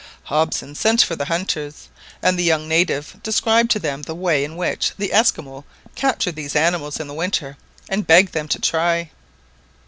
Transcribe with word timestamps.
Hobson 0.23 0.73
sent 0.73 1.03
for 1.03 1.15
the 1.15 1.25
hunters, 1.25 1.87
and 2.23 2.35
the 2.35 2.43
young 2.43 2.67
native 2.67 3.21
described 3.21 3.69
to 3.69 3.77
them 3.79 4.01
the 4.01 4.15
way 4.15 4.43
in 4.43 4.55
which 4.55 4.93
the 4.97 5.13
Esquimaux 5.13 5.63
capture 5.93 6.31
these 6.31 6.55
animals 6.55 6.99
in 6.99 7.05
the 7.05 7.13
winter, 7.13 7.55
and 7.87 8.07
begged 8.07 8.33
them 8.33 8.47
to 8.47 8.57
try. 8.59 9.11